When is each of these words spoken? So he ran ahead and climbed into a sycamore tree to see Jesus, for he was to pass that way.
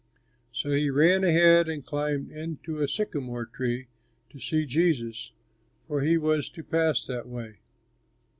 So 0.51 0.71
he 0.71 0.89
ran 0.89 1.23
ahead 1.23 1.69
and 1.69 1.85
climbed 1.85 2.31
into 2.31 2.79
a 2.79 2.87
sycamore 2.87 3.45
tree 3.45 3.85
to 4.31 4.39
see 4.39 4.65
Jesus, 4.65 5.31
for 5.87 6.01
he 6.01 6.17
was 6.17 6.49
to 6.49 6.63
pass 6.63 7.05
that 7.05 7.27
way. 7.27 7.59